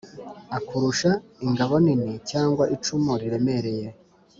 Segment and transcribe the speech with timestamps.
[0.57, 1.09] akurusha
[1.45, 3.87] ingabo nini cyangwa icumu riremereye;